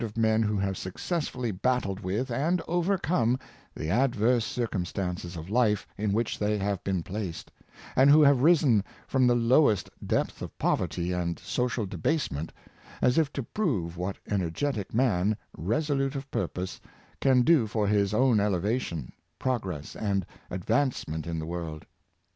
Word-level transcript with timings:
of 0.03 0.17
men 0.17 0.41
who 0.41 0.57
have 0.57 0.75
successfully 0.79 1.51
battled 1.51 1.99
with 1.99 2.31
and 2.31 2.59
over 2.67 2.97
come 2.97 3.37
the 3.75 3.91
adverse 3.91 4.43
circumstances 4.43 5.37
of 5.37 5.47
life 5.47 5.85
in 5.95 6.11
which 6.11 6.39
they 6.39 6.57
have 6.57 6.83
been 6.83 7.03
placed; 7.03 7.51
and 7.95 8.09
who 8.09 8.23
have 8.23 8.41
risen 8.41 8.83
from 9.07 9.27
the 9.27 9.35
lowest 9.35 9.91
depths 10.03 10.41
of 10.41 10.57
poverty 10.57 11.11
and 11.11 11.37
social 11.37 11.85
debasement, 11.85 12.51
as 12.99 13.19
if 13.19 13.31
to 13.31 13.43
prove 13.43 13.95
what 13.95 14.17
energetic 14.27 14.91
man, 14.91 15.37
resolute 15.55 16.15
of 16.15 16.31
purpose, 16.31 16.81
can 17.19 17.43
do 17.43 17.67
for 17.67 17.87
his 17.87 18.11
own 18.11 18.39
elevation, 18.39 19.11
progress, 19.37 19.95
and 19.95 20.25
advancement 20.49 21.27
in 21.27 21.37
the 21.37 21.45
world. 21.45 21.85